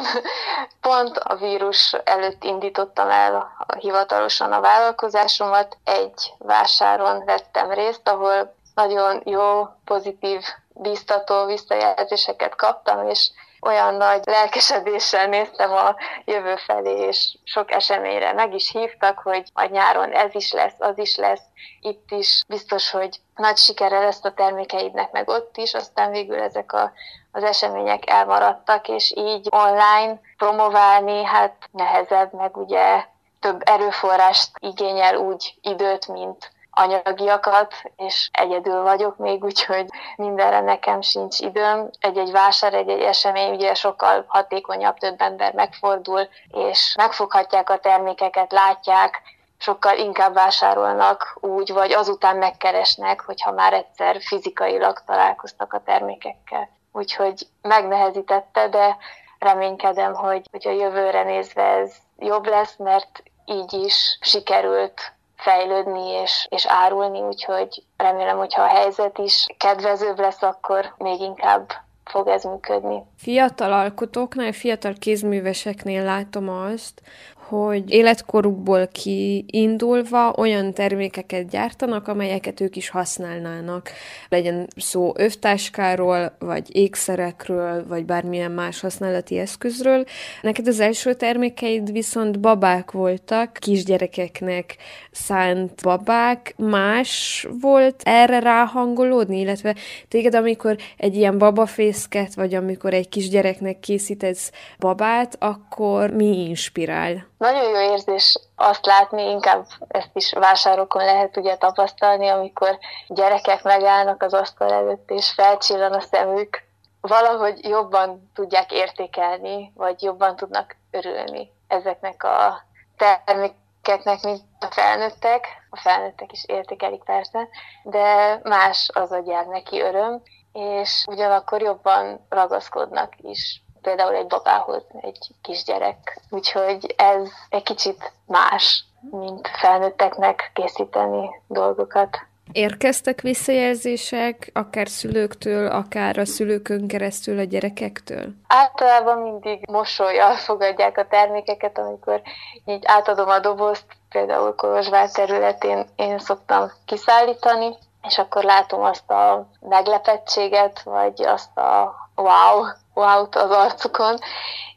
Pont 0.81 1.17
a 1.17 1.35
vírus 1.35 1.95
előtt 2.03 2.43
indítottam 2.43 3.09
el 3.09 3.51
hivatalosan 3.79 4.51
a 4.51 4.61
vállalkozásomat. 4.61 5.77
Egy 5.83 6.33
vásáron 6.37 7.25
vettem 7.25 7.71
részt, 7.71 8.09
ahol 8.09 8.55
nagyon 8.75 9.21
jó, 9.25 9.67
pozitív, 9.85 10.41
biztató 10.73 11.45
visszajelzéseket 11.45 12.55
kaptam, 12.55 13.09
és 13.09 13.31
olyan 13.61 13.95
nagy 13.95 14.21
lelkesedéssel 14.25 15.27
néztem 15.27 15.71
a 15.71 15.95
jövő 16.25 16.55
felé, 16.55 17.07
és 17.07 17.37
sok 17.43 17.71
eseményre 17.71 18.33
meg 18.33 18.53
is 18.53 18.71
hívtak, 18.71 19.19
hogy 19.19 19.43
a 19.53 19.65
nyáron 19.65 20.11
ez 20.11 20.35
is 20.35 20.51
lesz, 20.51 20.75
az 20.77 20.97
is 20.97 21.15
lesz, 21.15 21.41
itt 21.81 22.11
is 22.11 22.43
biztos, 22.47 22.91
hogy 22.91 23.19
nagy 23.35 23.57
sikere 23.57 23.99
lesz 23.99 24.23
a 24.23 24.33
termékeidnek, 24.33 25.11
meg 25.11 25.29
ott 25.29 25.57
is, 25.57 25.73
aztán 25.73 26.11
végül 26.11 26.41
ezek 26.41 26.73
a, 26.73 26.91
az 27.31 27.43
események 27.43 28.09
elmaradtak, 28.09 28.87
és 28.87 29.13
így 29.15 29.47
online 29.49 30.19
promoválni, 30.37 31.23
hát 31.23 31.55
nehezebb, 31.71 32.33
meg 32.33 32.57
ugye 32.57 33.05
több 33.39 33.61
erőforrást 33.65 34.49
igényel 34.59 35.15
úgy 35.15 35.53
időt, 35.61 36.07
mint 36.07 36.51
anyagiakat, 36.77 37.73
és 37.95 38.29
egyedül 38.31 38.81
vagyok 38.81 39.17
még, 39.17 39.43
úgyhogy 39.43 39.85
mindenre 40.15 40.61
nekem 40.61 41.01
sincs 41.01 41.39
időm. 41.39 41.89
Egy-egy 41.99 42.31
vásár, 42.31 42.73
egy-egy 42.73 43.01
esemény 43.01 43.53
ugye 43.53 43.73
sokkal 43.73 44.25
hatékonyabb, 44.27 44.97
több 44.97 45.21
ember 45.21 45.53
megfordul, 45.53 46.27
és 46.51 46.93
megfoghatják 46.97 47.69
a 47.69 47.77
termékeket, 47.77 48.51
látják, 48.51 49.21
sokkal 49.57 49.97
inkább 49.97 50.33
vásárolnak 50.33 51.37
úgy, 51.39 51.73
vagy 51.73 51.91
azután 51.91 52.37
megkeresnek, 52.37 53.21
hogyha 53.21 53.51
már 53.51 53.73
egyszer 53.73 54.17
fizikailag 54.21 55.01
találkoztak 55.05 55.73
a 55.73 55.81
termékekkel. 55.85 56.69
Úgyhogy 56.91 57.47
megnehezítette, 57.61 58.67
de 58.67 58.97
reménykedem, 59.39 60.13
hogy, 60.13 60.47
hogy 60.51 60.67
a 60.67 60.71
jövőre 60.71 61.23
nézve 61.23 61.63
ez 61.63 61.95
jobb 62.17 62.45
lesz, 62.45 62.75
mert 62.77 63.23
így 63.45 63.73
is 63.73 64.17
sikerült 64.21 65.15
fejlődni 65.37 66.09
és, 66.09 66.47
és 66.49 66.65
árulni, 66.67 67.19
úgyhogy 67.21 67.83
remélem, 67.97 68.37
hogyha 68.37 68.61
a 68.61 68.67
helyzet 68.67 69.17
is 69.17 69.45
kedvezőbb 69.57 70.19
lesz, 70.19 70.41
akkor 70.41 70.93
még 70.97 71.19
inkább 71.19 71.71
fog 72.05 72.27
ez 72.27 72.43
működni. 72.43 73.03
Fiatal 73.17 73.73
alkotóknál, 73.73 74.51
fiatal 74.51 74.93
kézműveseknél 74.99 76.03
látom 76.03 76.49
azt, 76.49 77.01
hogy 77.47 77.91
életkorukból 77.91 78.87
kiindulva 78.87 80.33
olyan 80.37 80.73
termékeket 80.73 81.49
gyártanak, 81.49 82.07
amelyeket 82.07 82.61
ők 82.61 82.75
is 82.75 82.89
használnának. 82.89 83.89
Legyen 84.29 84.67
szó 84.75 85.13
övtáskáról, 85.15 86.35
vagy 86.39 86.75
ékszerekről, 86.75 87.87
vagy 87.87 88.05
bármilyen 88.05 88.51
más 88.51 88.79
használati 88.79 89.37
eszközről. 89.37 90.05
Neked 90.41 90.67
az 90.67 90.79
első 90.79 91.13
termékeid 91.13 91.91
viszont 91.91 92.39
babák 92.39 92.91
voltak, 92.91 93.53
kisgyerekeknek 93.53 94.75
szánt 95.11 95.81
babák. 95.81 96.53
Más 96.57 97.47
volt 97.61 98.01
erre 98.05 98.39
ráhangolódni, 98.39 99.39
illetve 99.39 99.75
téged, 100.07 100.35
amikor 100.35 100.77
egy 100.97 101.15
ilyen 101.15 101.37
babafészket, 101.37 102.35
vagy 102.35 102.55
amikor 102.55 102.93
egy 102.93 103.09
kisgyereknek 103.09 103.79
készítesz 103.79 104.51
babát, 104.79 105.35
akkor 105.39 106.09
mi 106.09 106.47
inspirál? 106.47 107.35
Nagyon 107.37 107.69
jó 107.69 107.91
érzés 107.91 108.39
azt 108.55 108.85
látni, 108.85 109.29
inkább 109.29 109.65
ezt 109.87 110.09
is 110.13 110.33
vásárokon 110.33 111.05
lehet 111.05 111.37
ugye 111.37 111.57
tapasztalni, 111.57 112.27
amikor 112.27 112.77
gyerekek 113.07 113.63
megállnak 113.63 114.23
az 114.23 114.33
asztal 114.33 114.71
előtt, 114.71 115.09
és 115.09 115.31
felcsillan 115.31 115.93
a 115.93 115.99
szemük, 115.99 116.65
valahogy 117.01 117.67
jobban 117.67 118.31
tudják 118.33 118.71
értékelni, 118.71 119.71
vagy 119.75 120.01
jobban 120.01 120.35
tudnak 120.35 120.75
örülni 120.91 121.51
ezeknek 121.67 122.23
a 122.23 122.61
termékeknek, 122.97 124.21
mint 124.21 124.41
a 124.59 124.71
felnőttek. 124.71 125.47
A 125.69 125.77
felnőttek 125.77 126.31
is 126.31 126.43
értékelik 126.45 127.03
persze, 127.03 127.47
de 127.83 128.39
más 128.43 128.89
az, 128.93 129.09
hogy 129.09 129.27
jár 129.27 129.45
neki 129.45 129.81
öröm, 129.81 130.21
és 130.53 131.03
ugyanakkor 131.07 131.61
jobban 131.61 132.25
ragaszkodnak 132.29 133.13
is 133.17 133.61
például 133.87 134.15
egy 134.15 134.27
babához 134.27 134.83
egy 135.01 135.17
kisgyerek. 135.41 136.21
Úgyhogy 136.29 136.93
ez 136.97 137.29
egy 137.49 137.63
kicsit 137.63 138.11
más, 138.25 138.83
mint 139.11 139.47
felnőtteknek 139.47 140.51
készíteni 140.53 141.29
dolgokat. 141.47 142.17
Érkeztek 142.51 143.21
visszajelzések, 143.21 144.51
akár 144.53 144.87
szülőktől, 144.87 145.67
akár 145.67 146.17
a 146.17 146.25
szülőkön 146.25 146.87
keresztül 146.87 147.39
a 147.39 147.43
gyerekektől? 147.43 148.25
Általában 148.47 149.17
mindig 149.17 149.67
mosolyjal 149.69 150.35
fogadják 150.35 150.97
a 150.97 151.07
termékeket, 151.07 151.77
amikor 151.77 152.21
így 152.65 152.83
átadom 152.85 153.29
a 153.29 153.39
dobozt, 153.39 153.85
például 154.09 154.55
Kolozsvár 154.55 155.11
területén 155.11 155.85
én 155.95 156.19
szoktam 156.19 156.71
kiszállítani, 156.85 157.75
és 158.07 158.17
akkor 158.17 158.43
látom 158.43 158.83
azt 158.83 159.09
a 159.09 159.47
meglepettséget, 159.59 160.81
vagy 160.83 161.23
azt 161.23 161.57
a 161.57 161.95
wow, 162.15 162.65
wow-t 162.97 163.35
az 163.35 163.49
arcukon, 163.49 164.17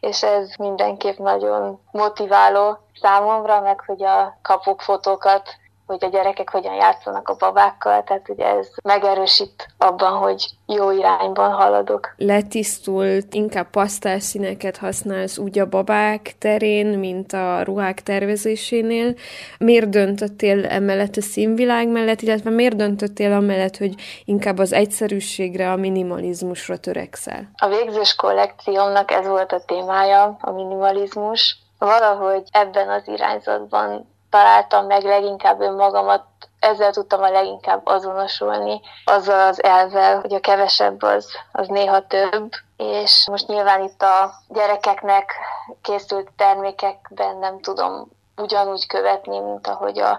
és 0.01 0.23
ez 0.23 0.55
mindenképp 0.59 1.19
nagyon 1.19 1.81
motiváló 1.91 2.79
számomra, 3.01 3.61
meg 3.61 3.81
hogy 3.87 4.03
a 4.03 4.39
kapok 4.43 4.81
fotókat 4.81 5.59
hogy 5.91 6.05
a 6.05 6.09
gyerekek 6.09 6.51
hogyan 6.51 6.75
játszanak 6.75 7.29
a 7.29 7.37
babákkal, 7.39 8.03
tehát 8.03 8.29
ugye 8.29 8.45
ez 8.45 8.69
megerősít 8.83 9.67
abban, 9.79 10.13
hogy 10.13 10.47
jó 10.67 10.91
irányban 10.91 11.53
haladok. 11.53 12.15
Letisztult, 12.17 13.35
inkább 13.35 13.71
pasztás 13.71 14.23
színeket 14.23 14.77
használsz 14.77 15.39
úgy 15.39 15.59
a 15.59 15.69
babák 15.69 16.35
terén, 16.39 16.87
mint 16.87 17.33
a 17.33 17.63
ruhák 17.63 18.03
tervezésénél. 18.03 19.15
Miért 19.59 19.89
döntöttél 19.89 20.67
emellett 20.67 21.17
a 21.17 21.23
színvilág 21.23 21.89
mellett, 21.89 22.21
illetve 22.21 22.51
miért 22.51 22.77
döntöttél 22.77 23.33
amellett, 23.33 23.77
hogy 23.77 23.95
inkább 24.25 24.59
az 24.59 24.73
egyszerűségre, 24.73 25.73
a 25.73 25.77
minimalizmusra 25.77 26.77
törekszel? 26.77 27.51
A 27.57 27.69
végzős 27.69 28.15
kollekciómnak 28.15 29.11
ez 29.11 29.27
volt 29.27 29.53
a 29.53 29.63
témája, 29.67 30.37
a 30.41 30.51
minimalizmus. 30.51 31.59
Valahogy 31.79 32.43
ebben 32.51 32.89
az 32.89 33.03
irányzatban 33.09 34.10
találtam 34.31 34.87
meg 34.87 35.03
leginkább 35.03 35.61
önmagamat, 35.61 36.25
ezzel 36.61 36.93
tudtam 36.93 37.23
a 37.23 37.31
leginkább 37.31 37.87
azonosulni, 37.87 38.81
azzal 39.05 39.47
az 39.47 39.63
elvel, 39.63 40.21
hogy 40.21 40.35
a 40.35 40.41
kevesebb 40.41 41.03
az, 41.03 41.27
az 41.53 41.69
néha 41.69 42.07
több, 42.07 42.51
és 42.77 43.27
most 43.31 43.47
nyilván 43.47 43.83
itt 43.83 44.03
a 44.03 44.33
gyerekeknek 44.49 45.35
készült 45.83 46.29
termékekben 46.37 47.37
nem 47.37 47.61
tudom 47.61 48.09
ugyanúgy 48.37 48.87
követni, 48.87 49.39
mint 49.39 49.67
ahogy 49.67 49.99
a 49.99 50.19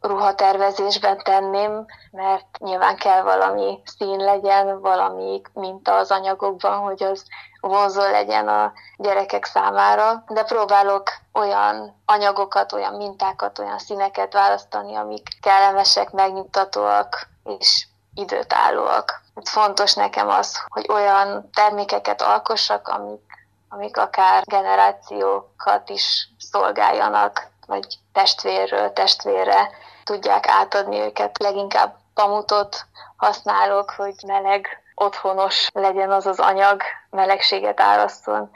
ruhatervezésben 0.00 1.18
tenném, 1.18 1.86
mert 2.10 2.46
nyilván 2.58 2.96
kell 2.96 3.22
valami 3.22 3.82
szín 3.98 4.16
legyen, 4.16 4.80
valami 4.80 5.40
minta 5.52 5.96
az 5.96 6.10
anyagokban, 6.10 6.78
hogy 6.78 7.02
az 7.02 7.24
vonzó 7.60 8.00
legyen 8.00 8.48
a 8.48 8.72
gyerekek 8.96 9.44
számára, 9.44 10.24
de 10.28 10.44
próbálok 10.44 11.10
olyan 11.32 12.02
anyagokat, 12.04 12.72
olyan 12.72 12.94
mintákat, 12.94 13.58
olyan 13.58 13.78
színeket 13.78 14.32
választani, 14.32 14.96
amik 14.96 15.28
kellemesek, 15.40 16.10
megnyugtatóak 16.10 17.28
és 17.44 17.86
időtállóak. 18.14 19.22
Fontos 19.44 19.94
nekem 19.94 20.28
az, 20.28 20.58
hogy 20.68 20.86
olyan 20.88 21.50
termékeket 21.52 22.22
alkossak, 22.22 22.88
amik, 22.88 23.22
amik 23.68 23.96
akár 23.96 24.42
generációkat 24.44 25.88
is 25.88 26.28
szolgáljanak, 26.38 27.48
vagy 27.66 27.98
testvérről 28.12 28.92
testvérre 28.92 29.70
tudják 30.04 30.48
átadni 30.48 30.98
őket. 30.98 31.38
Leginkább 31.38 31.96
pamutot 32.14 32.86
használok, 33.16 33.90
hogy 33.90 34.14
meleg, 34.26 34.82
otthonos 34.94 35.68
legyen 35.72 36.10
az 36.10 36.26
az 36.26 36.38
anyag, 36.38 36.82
melegséget 37.10 37.80
árasztón 37.80 38.50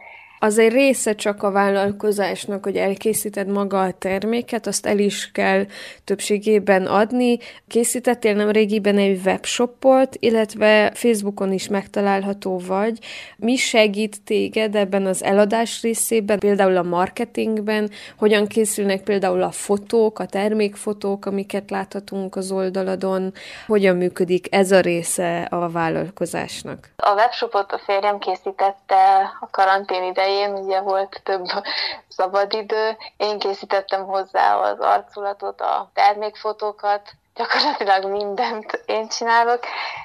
az 0.44 0.58
egy 0.58 0.72
része 0.72 1.14
csak 1.14 1.42
a 1.42 1.50
vállalkozásnak, 1.50 2.64
hogy 2.64 2.76
elkészíted 2.76 3.46
maga 3.46 3.82
a 3.82 3.92
terméket, 3.92 4.66
azt 4.66 4.86
el 4.86 4.98
is 4.98 5.30
kell 5.32 5.64
többségében 6.04 6.86
adni. 6.86 7.38
Készítettél 7.68 8.34
nem 8.34 8.50
régiben 8.50 8.98
egy 8.98 9.20
webshopot, 9.24 10.16
illetve 10.18 10.90
Facebookon 10.94 11.52
is 11.52 11.68
megtalálható 11.68 12.58
vagy. 12.66 12.98
Mi 13.36 13.56
segít 13.56 14.22
téged 14.24 14.74
ebben 14.74 15.06
az 15.06 15.22
eladás 15.22 15.82
részében, 15.82 16.38
például 16.38 16.76
a 16.76 16.82
marketingben, 16.82 17.90
hogyan 18.18 18.46
készülnek 18.46 19.02
például 19.02 19.42
a 19.42 19.50
fotók, 19.50 20.18
a 20.18 20.26
termékfotók, 20.26 21.26
amiket 21.26 21.70
láthatunk 21.70 22.36
az 22.36 22.50
oldaladon, 22.50 23.32
hogyan 23.66 23.96
működik 23.96 24.54
ez 24.54 24.72
a 24.72 24.80
része 24.80 25.42
a 25.50 25.70
vállalkozásnak? 25.70 26.90
A 26.96 27.12
webshopot 27.14 27.72
a 27.72 27.78
férjem 27.78 28.18
készítette 28.18 29.32
a 29.40 29.48
karantén 29.50 30.02
idején, 30.02 30.32
elején 30.34 30.64
ugye 30.64 30.80
volt 30.80 31.20
több 31.24 31.46
szabadidő, 32.08 32.96
én 33.16 33.38
készítettem 33.38 34.04
hozzá 34.04 34.56
az 34.56 34.80
arculatot, 34.80 35.60
a 35.60 35.90
termékfotókat, 35.94 37.10
gyakorlatilag 37.34 38.04
mindent 38.10 38.82
én 38.86 39.08
csinálok. 39.08 39.60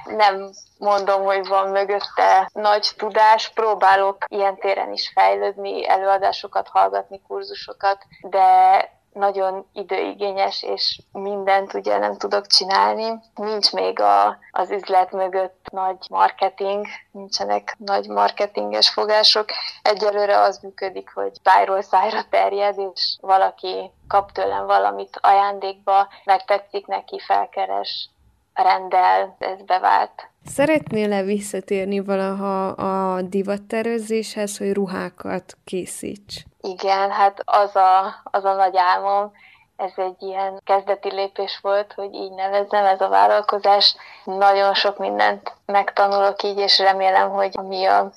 Nem 0.05 0.49
mondom, 0.77 1.23
hogy 1.23 1.47
van 1.47 1.69
mögötte 1.69 2.49
nagy 2.53 2.91
tudás, 2.97 3.49
próbálok 3.49 4.17
ilyen 4.27 4.57
téren 4.57 4.91
is 4.91 5.11
fejlődni, 5.13 5.87
előadásokat 5.87 6.67
hallgatni, 6.67 7.21
kurzusokat, 7.27 8.03
de 8.21 8.98
nagyon 9.13 9.65
időigényes, 9.73 10.63
és 10.63 10.99
mindent 11.11 11.73
ugye 11.73 11.97
nem 11.97 12.17
tudok 12.17 12.47
csinálni. 12.47 13.19
Nincs 13.35 13.73
még 13.73 13.99
a, 13.99 14.37
az 14.51 14.71
üzlet 14.71 15.11
mögött 15.11 15.65
nagy 15.71 15.97
marketing, 16.09 16.85
nincsenek 17.11 17.75
nagy 17.77 18.07
marketinges 18.07 18.89
fogások. 18.89 19.45
Egyelőre 19.81 20.39
az 20.39 20.57
működik, 20.57 21.11
hogy 21.13 21.31
szájról 21.43 21.81
szájra 21.81 22.21
terjed, 22.29 22.77
és 22.93 23.17
valaki 23.21 23.91
kap 24.07 24.31
tőlem 24.31 24.65
valamit 24.65 25.19
ajándékba, 25.21 26.07
megtetszik 26.23 26.85
neki, 26.85 27.19
felkeres, 27.19 28.09
rendel, 28.61 29.35
ez 29.39 29.61
bevált. 29.65 30.29
Szeretnél-e 30.45 31.21
visszatérni 31.21 31.99
valaha 31.99 32.67
a 32.67 33.21
divattervezéshez, 33.21 34.57
hogy 34.57 34.73
ruhákat 34.73 35.57
készíts? 35.63 36.43
Igen, 36.61 37.11
hát 37.11 37.41
az 37.45 37.75
a, 37.75 38.21
az 38.23 38.45
a 38.45 38.53
nagy 38.53 38.77
álmom, 38.77 39.31
ez 39.79 39.91
egy 39.95 40.15
ilyen 40.19 40.61
kezdeti 40.63 41.11
lépés 41.11 41.59
volt, 41.61 41.93
hogy 41.93 42.13
így 42.13 42.31
nevezzem, 42.31 42.85
ez 42.85 43.01
a 43.01 43.07
vállalkozás. 43.07 43.95
Nagyon 44.23 44.73
sok 44.73 44.97
mindent 44.97 45.53
megtanulok 45.65 46.43
így, 46.43 46.57
és 46.57 46.79
remélem, 46.79 47.29
hogy 47.29 47.51
ami 47.53 47.85
a 47.85 48.11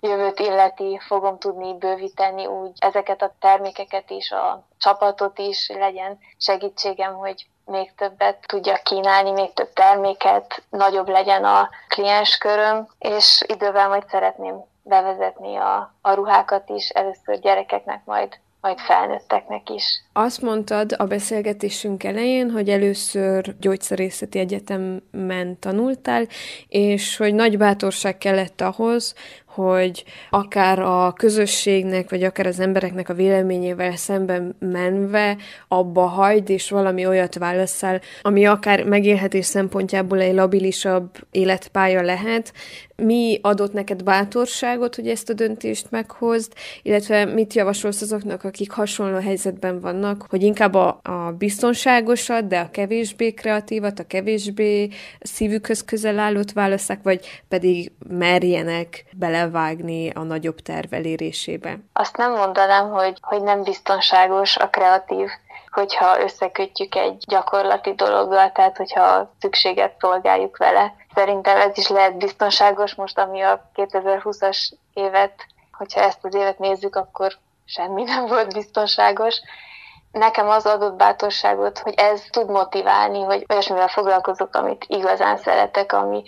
jövőt 0.00 0.40
illeti, 0.40 0.98
fogom 1.06 1.38
tudni 1.38 1.78
bővíteni 1.78 2.46
úgy 2.46 2.70
ezeket 2.78 3.22
a 3.22 3.34
termékeket 3.40 4.10
is, 4.10 4.30
a 4.30 4.64
csapatot 4.78 5.38
is, 5.38 5.68
legyen 5.68 6.18
segítségem, 6.38 7.14
hogy 7.14 7.46
még 7.68 7.94
többet 7.96 8.38
tudjak 8.46 8.82
kínálni, 8.82 9.30
még 9.30 9.52
több 9.52 9.72
terméket, 9.72 10.62
nagyobb 10.70 11.08
legyen 11.08 11.44
a 11.44 11.68
kliensköröm, 11.88 12.88
és 12.98 13.44
idővel 13.46 13.88
majd 13.88 14.04
szeretném 14.08 14.64
bevezetni 14.82 15.56
a, 15.56 15.94
a 16.00 16.12
ruhákat 16.12 16.68
is, 16.68 16.88
először 16.88 17.38
gyerekeknek, 17.40 18.04
majd 18.04 18.38
majd 18.60 18.78
felnőtteknek 18.78 19.70
is. 19.70 20.02
Azt 20.12 20.42
mondtad 20.42 20.94
a 20.96 21.04
beszélgetésünk 21.04 22.04
elején, 22.04 22.50
hogy 22.50 22.68
először 22.68 23.56
gyógyszerészeti 23.60 24.38
egyetemen 24.38 25.58
tanultál, 25.60 26.26
és 26.68 27.16
hogy 27.16 27.34
nagy 27.34 27.58
bátorság 27.58 28.18
kellett 28.18 28.60
ahhoz, 28.60 29.14
hogy 29.58 30.04
akár 30.30 30.78
a 30.78 31.12
közösségnek, 31.12 32.10
vagy 32.10 32.22
akár 32.22 32.46
az 32.46 32.60
embereknek 32.60 33.08
a 33.08 33.14
véleményével 33.14 33.96
szemben 33.96 34.56
menve 34.58 35.36
abba 35.68 36.06
hagyd, 36.06 36.50
és 36.50 36.70
valami 36.70 37.06
olyat 37.06 37.38
válaszol, 37.38 38.00
ami 38.22 38.46
akár 38.46 38.84
megélhetés 38.84 39.46
szempontjából 39.46 40.20
egy 40.20 40.34
labilisabb 40.34 41.10
életpálya 41.30 42.02
lehet. 42.02 42.52
Mi 42.96 43.38
adott 43.42 43.72
neked 43.72 44.02
bátorságot, 44.02 44.94
hogy 44.94 45.08
ezt 45.08 45.30
a 45.30 45.32
döntést 45.32 45.90
meghozd, 45.90 46.52
illetve 46.82 47.24
mit 47.24 47.54
javasolsz 47.54 48.02
azoknak, 48.02 48.44
akik 48.44 48.70
hasonló 48.70 49.18
helyzetben 49.18 49.80
vannak, 49.80 50.26
hogy 50.28 50.42
inkább 50.42 50.74
a, 50.74 51.00
a 51.02 51.34
biztonságosat, 51.38 52.46
de 52.46 52.58
a 52.58 52.70
kevésbé 52.70 53.30
kreatívat, 53.30 53.98
a 53.98 54.06
kevésbé 54.06 54.88
szívükhöz 55.20 55.84
közel 55.84 56.18
állót 56.18 56.52
válaszák, 56.52 57.02
vagy 57.02 57.42
pedig 57.48 57.92
merjenek 58.08 59.04
bele 59.16 59.47
belevágni 59.50 60.10
a 60.10 60.22
nagyobb 60.22 60.60
terv 60.60 60.92
elérésébe? 60.92 61.78
Azt 61.92 62.16
nem 62.16 62.32
mondanám, 62.32 62.90
hogy, 62.90 63.18
hogy 63.20 63.42
nem 63.42 63.62
biztonságos 63.62 64.56
a 64.56 64.68
kreatív, 64.68 65.28
hogyha 65.70 66.20
összekötjük 66.20 66.94
egy 66.94 67.24
gyakorlati 67.26 67.94
dologgal, 67.94 68.52
tehát 68.52 68.76
hogyha 68.76 69.34
szükséget 69.40 69.94
szolgáljuk 69.98 70.56
vele. 70.56 70.94
Szerintem 71.14 71.56
ez 71.56 71.78
is 71.78 71.88
lehet 71.88 72.18
biztonságos, 72.18 72.94
most 72.94 73.18
ami 73.18 73.40
a 73.40 73.70
2020-as 73.74 74.70
évet, 74.94 75.46
hogyha 75.72 76.00
ezt 76.00 76.24
az 76.24 76.34
évet 76.34 76.58
nézzük, 76.58 76.96
akkor 76.96 77.32
semmi 77.64 78.02
nem 78.02 78.26
volt 78.26 78.52
biztonságos. 78.52 79.40
Nekem 80.12 80.48
az 80.48 80.66
adott 80.66 80.94
bátorságot, 80.94 81.78
hogy 81.78 81.94
ez 81.96 82.22
tud 82.30 82.50
motiválni, 82.50 83.22
hogy 83.22 83.44
olyasmivel 83.48 83.88
foglalkozok, 83.88 84.54
amit 84.54 84.84
igazán 84.88 85.36
szeretek, 85.36 85.92
ami 85.92 86.22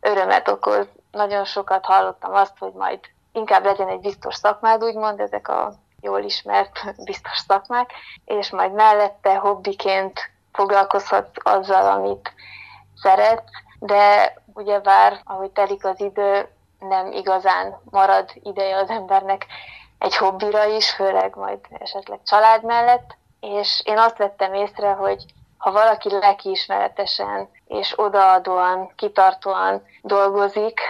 örömet 0.00 0.48
okoz, 0.48 0.86
nagyon 1.16 1.44
sokat 1.44 1.84
hallottam 1.84 2.34
azt, 2.34 2.58
hogy 2.58 2.72
majd 2.72 3.00
inkább 3.32 3.64
legyen 3.64 3.88
egy 3.88 4.00
biztos 4.00 4.34
szakmád, 4.34 4.84
úgymond, 4.84 5.20
ezek 5.20 5.48
a 5.48 5.72
jól 6.00 6.22
ismert 6.22 6.84
biztos 7.10 7.38
szakmák, 7.38 7.90
és 8.24 8.50
majd 8.50 8.72
mellette 8.72 9.36
hobbiként 9.36 10.30
foglalkozhat 10.52 11.28
azzal, 11.42 11.90
amit 11.90 12.32
szeret, 13.02 13.42
de 13.78 14.34
ugyebár, 14.54 15.20
ahogy 15.24 15.50
telik 15.50 15.84
az 15.84 16.00
idő, 16.00 16.48
nem 16.78 17.12
igazán 17.12 17.80
marad 17.90 18.30
ideje 18.34 18.76
az 18.76 18.90
embernek 18.90 19.46
egy 19.98 20.16
hobbira 20.16 20.64
is, 20.64 20.90
főleg 20.90 21.34
majd 21.34 21.58
esetleg 21.78 22.18
család 22.24 22.64
mellett, 22.64 23.16
és 23.40 23.82
én 23.84 23.98
azt 23.98 24.16
vettem 24.16 24.54
észre, 24.54 24.90
hogy 24.92 25.24
ha 25.58 25.72
valaki 25.72 26.10
lelkiismeretesen 26.10 27.48
és 27.66 27.92
odaadóan, 27.96 28.92
kitartóan 28.96 29.82
dolgozik, 30.02 30.80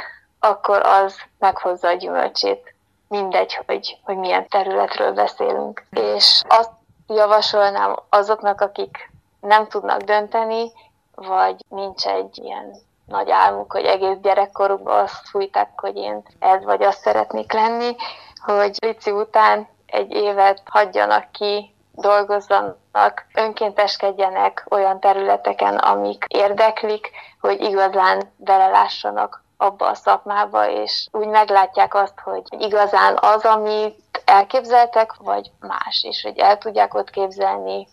akkor 0.49 0.83
az 0.83 1.17
meghozza 1.39 1.89
a 1.89 1.93
gyümölcsét. 1.93 2.75
Mindegy, 3.09 3.59
hogy, 3.67 3.99
hogy 4.03 4.17
milyen 4.17 4.49
területről 4.49 5.13
beszélünk. 5.13 5.85
És 5.91 6.43
azt 6.49 6.71
javasolnám 7.07 7.97
azoknak, 8.09 8.61
akik 8.61 9.11
nem 9.41 9.69
tudnak 9.69 10.01
dönteni, 10.01 10.73
vagy 11.15 11.65
nincs 11.69 12.07
egy 12.07 12.39
ilyen 12.39 12.75
nagy 13.07 13.31
álmuk, 13.31 13.73
hogy 13.73 13.85
egész 13.85 14.17
gyerekkorukban 14.23 15.03
azt 15.03 15.29
fújták, 15.29 15.71
hogy 15.77 15.97
én 15.97 16.23
ez 16.39 16.65
vagy 16.65 16.83
azt 16.83 17.01
szeretnék 17.01 17.53
lenni, 17.53 17.97
hogy 18.45 18.77
Lici 18.81 19.11
után 19.11 19.69
egy 19.87 20.13
évet 20.13 20.63
hagyjanak 20.65 21.31
ki, 21.33 21.75
dolgozzanak, 21.93 23.27
önkénteskedjenek 23.35 24.67
olyan 24.69 25.01
területeken, 25.01 25.77
amik 25.77 26.25
érdeklik, 26.29 27.11
hogy 27.41 27.61
igazán 27.61 28.33
belelássanak 28.37 29.45
abba 29.57 29.87
a 29.87 29.95
szakmába, 29.95 30.71
és 30.71 31.09
úgy 31.13 31.27
meglátják 31.27 31.95
azt, 31.95 32.21
hogy 32.21 32.43
igazán 32.59 33.19
az, 33.21 33.45
amit 33.45 34.23
elképzeltek, 34.25 35.15
vagy 35.19 35.51
más, 35.61 36.05
és 36.09 36.23
hogy 36.23 36.39
el 36.39 36.59
tudják 36.59 36.95
ott 36.95 37.11
képzelni 37.11 37.87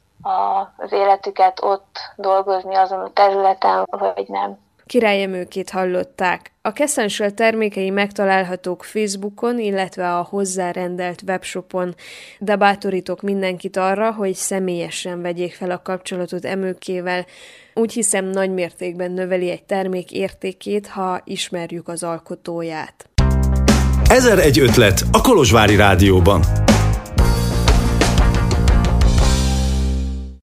az 0.77 0.91
életüket, 0.91 1.63
ott 1.63 1.99
dolgozni 2.15 2.75
azon 2.75 2.99
a 2.99 3.13
területen, 3.13 3.85
vagy 3.89 4.27
nem. 4.27 4.62
Királyemőkét 4.85 5.69
hallották. 5.69 6.51
A 6.61 6.71
Keszensel 6.71 7.31
termékei 7.31 7.89
megtalálhatók 7.89 8.83
Facebookon, 8.83 9.59
illetve 9.59 10.15
a 10.15 10.27
hozzárendelt 10.29 11.21
webshopon, 11.27 11.95
de 12.39 12.55
bátorítok 12.55 13.21
mindenkit 13.21 13.77
arra, 13.77 14.11
hogy 14.11 14.33
személyesen 14.33 15.21
vegyék 15.21 15.53
fel 15.53 15.71
a 15.71 15.81
kapcsolatot 15.81 16.45
emőkével. 16.45 17.25
Úgy 17.73 17.93
hiszem 17.93 18.25
nagy 18.25 18.49
mértékben 18.49 19.11
növeli 19.11 19.49
egy 19.49 19.63
termék 19.63 20.11
értékét, 20.11 20.87
ha 20.87 21.21
ismerjük 21.23 21.87
az 21.87 22.03
alkotóját. 22.03 23.09
Ezer 24.09 24.39
egy 24.39 24.59
ötlet 24.59 25.03
a 25.11 25.21
Kolozsvári 25.21 25.75
Rádióban. 25.75 26.41